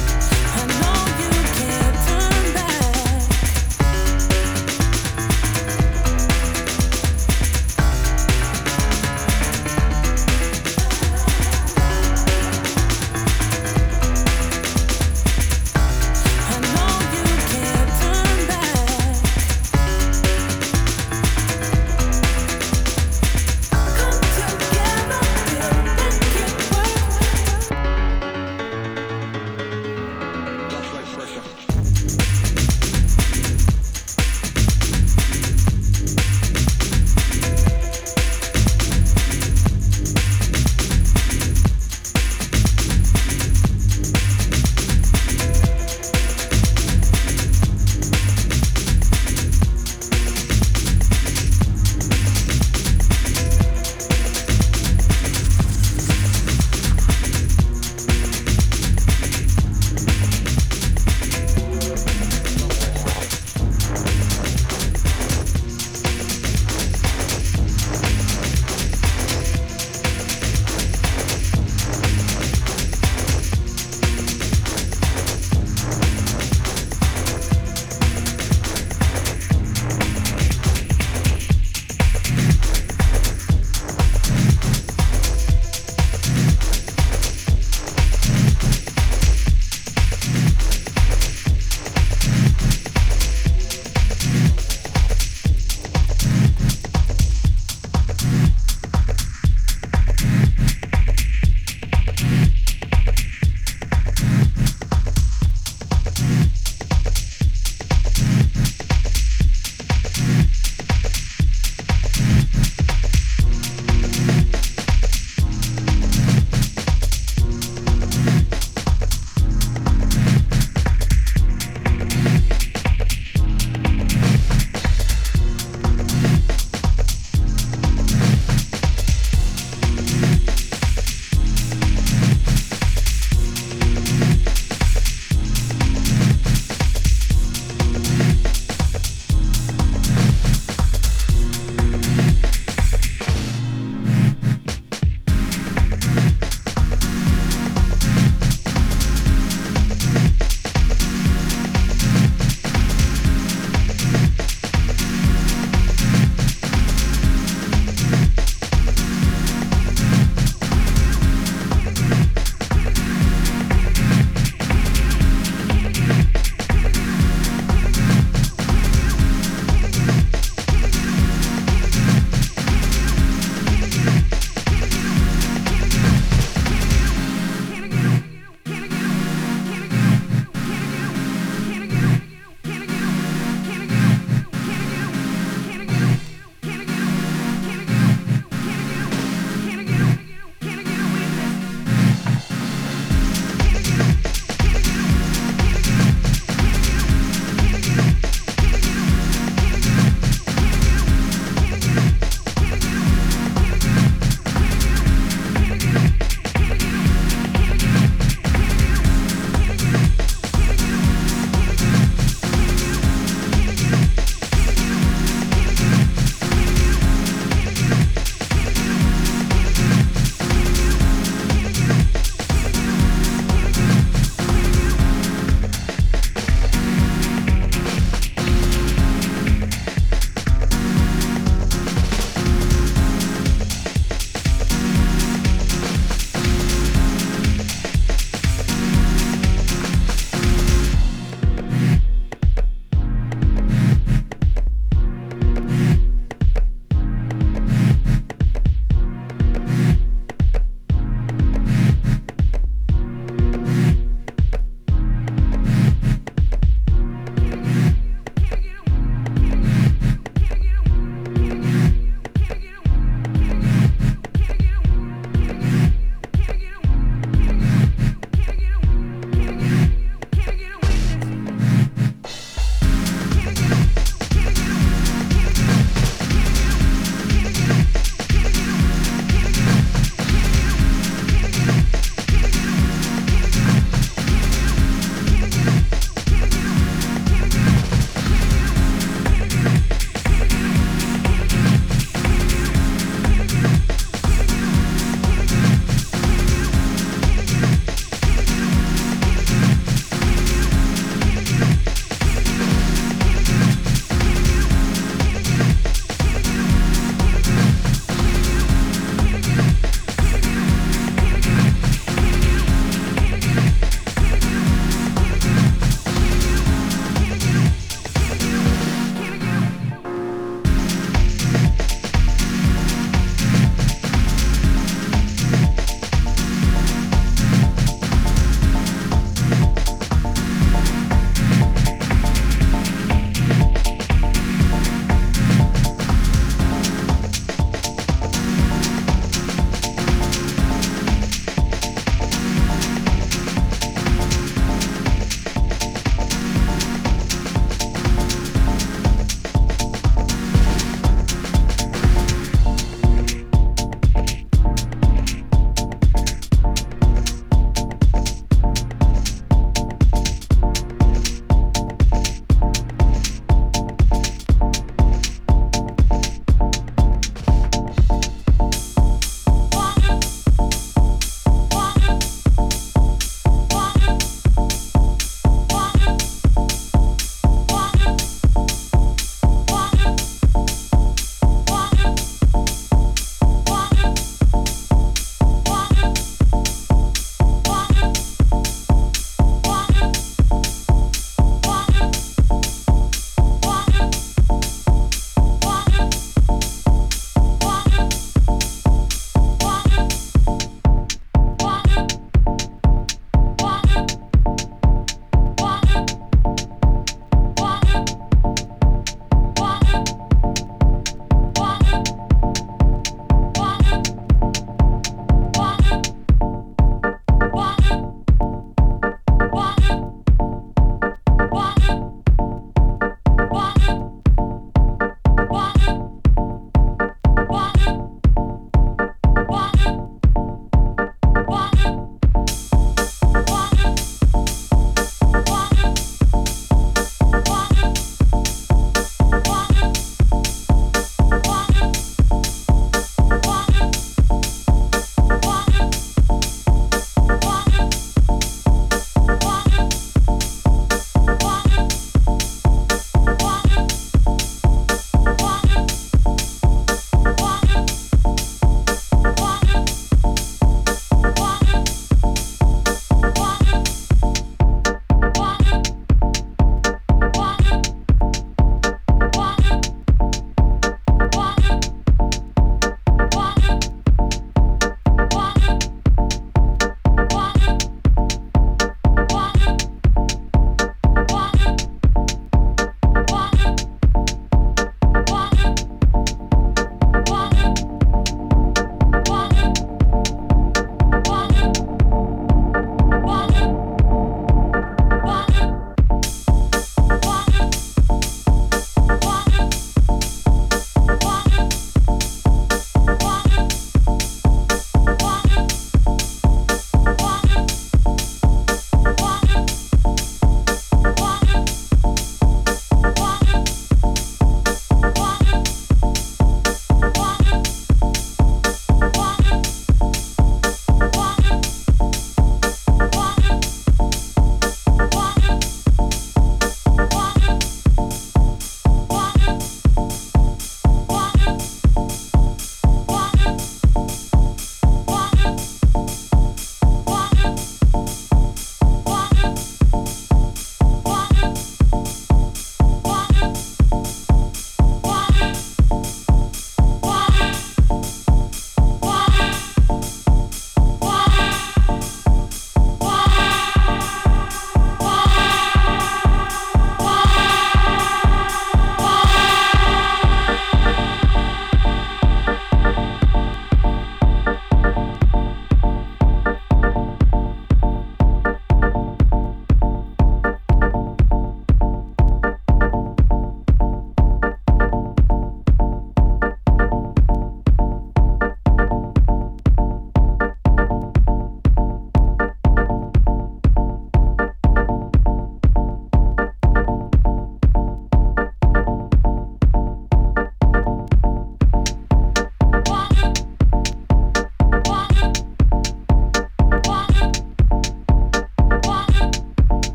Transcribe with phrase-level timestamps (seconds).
[0.00, 0.97] I know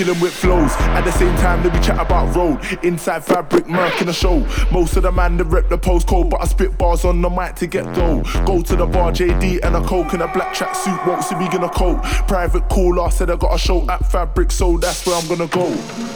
[0.00, 0.72] kill them with flows.
[0.96, 2.58] At the same time, let me chat about road.
[2.82, 4.38] Inside fabric, murk in the show.
[4.72, 7.56] Most of the man, that rep the postcode, but I spit bars on the mic
[7.56, 8.22] to get dough.
[8.46, 11.34] Go to the bar, JD and a coke in a black track suit, won't see
[11.34, 12.02] me in a coat.
[12.26, 15.68] Private caller said I got a show at Fabric, so that's where I'm gonna go.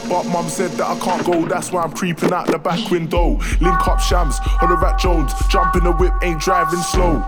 [0.09, 3.37] But mum said that I can't go, that's why I'm creeping out the back window.
[3.61, 7.23] Link up shams, holler rat Jones, jumping the whip, ain't driving slow.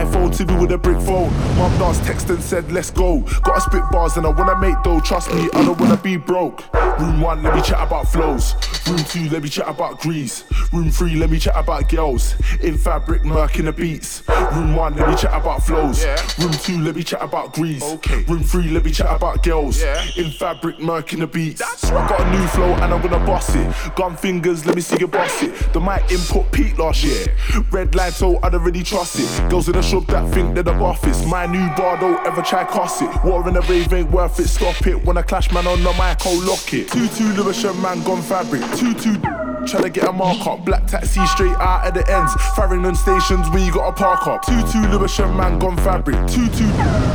[0.00, 1.30] iPhone TV with a brick phone.
[1.58, 3.20] Mumdance text and said, let's go.
[3.42, 6.64] Gotta spit bars and I wanna make dough, trust me, I don't wanna be broke.
[6.98, 8.54] Room one, let me chat about flows.
[8.86, 10.44] Room two, let me chat about grease.
[10.72, 12.34] Room three, let me chat about girls.
[12.60, 14.22] In fabric, murk in the beats.
[14.28, 16.02] Room one, let me chat about flows.
[16.02, 16.16] Yeah.
[16.38, 17.82] Room two, let me chat about grease.
[17.82, 18.24] Okay.
[18.24, 19.80] Room three, let me chat about girls.
[19.80, 20.04] Yeah.
[20.16, 21.60] In fabric, murk in the beats.
[21.60, 23.94] That's I got a new flow and I'm gonna boss it.
[23.96, 25.72] Gun fingers, let me see you boss it.
[25.72, 27.26] The mic input peak last year.
[27.70, 29.50] Red line, so I don't really trust it.
[29.50, 31.24] Girls in the shop that think they're the office.
[31.26, 33.24] My new bar don't ever try cost it.
[33.24, 34.48] War in the rave ain't worth it.
[34.48, 35.04] Stop it.
[35.04, 36.88] When I clash man on the mic, I'll lock it.
[36.88, 38.62] Two two Lewisham man gone fabric.
[38.76, 39.39] Two two.
[39.60, 42.34] Tryna get a mark up, black taxi straight out at the ends.
[42.56, 44.42] Farringdon stations where you gotta park up.
[44.46, 46.16] Two two Lewisham man gone fabric.
[46.28, 46.70] Two two.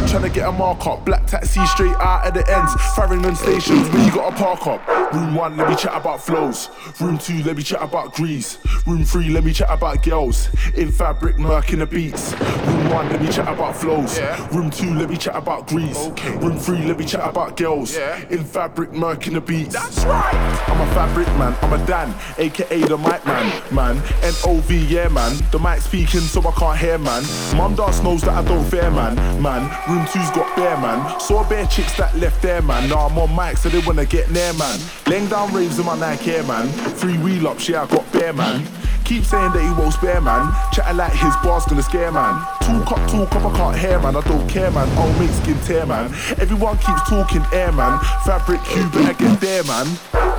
[0.06, 2.74] Tryna get a mark up, black taxi straight out at the ends.
[2.96, 5.14] Farringdon stations where you gotta park up.
[5.14, 6.70] Room one, let me chat about flows.
[7.00, 8.60] Room two, let me chat about grease.
[8.86, 10.50] Room three, let me chat about girls.
[10.76, 12.34] In fabric, murk in the beats.
[12.34, 14.18] Room one, let me chat about flows.
[14.18, 14.48] Yeah.
[14.56, 15.98] Room two, let me chat about grease.
[16.08, 16.36] Okay.
[16.38, 17.96] Room three, let me chat about girls.
[17.96, 18.28] Yeah.
[18.30, 19.74] In fabric, murk in the beats.
[19.74, 20.36] That's right.
[20.68, 23.98] I'm a fabric man, I'm a Dan, aka the mic man, man.
[24.24, 25.36] N-O-V, yeah man.
[25.52, 27.24] The mic speaking so I can't hear man.
[27.56, 29.64] Mumdance knows that I don't fear man, man.
[29.90, 31.20] Room two's got bear man.
[31.20, 32.90] Saw bare chicks that left there man.
[32.90, 34.80] Now I'm on mic so they wanna get near man.
[35.08, 36.68] Laying down raves in my Nike Air man.
[36.96, 38.68] Three wheel ups, yeah I got bear man.
[39.06, 40.52] Keep saying that he won't spare man.
[40.74, 42.42] Chatting like his bar's gonna scare man.
[42.62, 44.16] Talk up, talk up, I can't hear man.
[44.16, 44.90] I don't care man.
[44.98, 46.06] I'll make skin tear man.
[46.42, 48.00] Everyone keeps talking air man.
[48.26, 49.86] Fabric, you better get there man.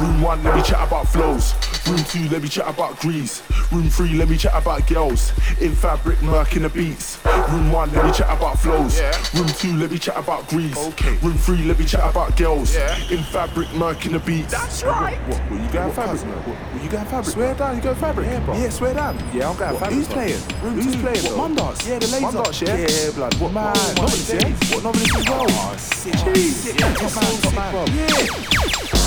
[0.00, 1.54] Room one, let me chat about flows.
[1.86, 3.42] Room two, let me chat about grease.
[3.70, 5.30] Room three, let me chat about girls.
[5.60, 7.24] In fabric, murk in the beats.
[7.24, 8.98] Room one, let me chat about flows.
[8.98, 9.16] Yeah.
[9.34, 10.76] Room two, let me chat about grease.
[10.76, 11.16] Okay.
[11.18, 12.74] Room three, let me chat about girls.
[12.74, 12.96] Yeah.
[13.08, 14.50] In fabric, murk in the beats.
[14.50, 15.16] That's right.
[15.28, 16.20] What, what, you going fabric?
[16.22, 17.32] What, what, you going fabric?
[17.32, 18.26] Swear down, you go fabric.
[18.26, 18.56] Yeah, bro.
[18.56, 19.16] Yeah, swear down.
[19.32, 19.98] Yeah, I'm going What, fabric.
[19.98, 20.40] Who's playing?
[20.62, 21.00] Room Who's two.
[21.02, 21.38] playing?
[21.38, 21.50] What?
[21.50, 21.56] Mum?
[21.86, 22.20] Yeah, the laser.
[22.20, 22.76] Mum yeah?
[22.76, 23.34] Yeah, blood.
[23.34, 23.94] What Man, man?
[23.94, 24.74] novelist, oh, yeah?
[24.74, 25.46] What novelist as well?
[25.48, 26.14] Oh, sick.
[26.14, 29.06] Jeez, Yeah, yeah, top top man, man,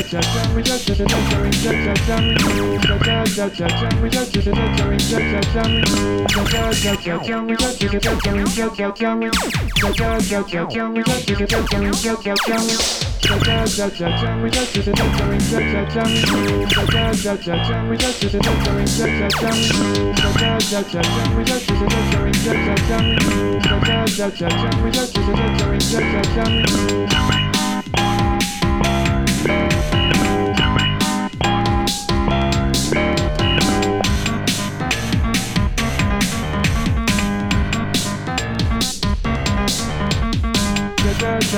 [0.00, 0.22] top
[26.34, 27.31] top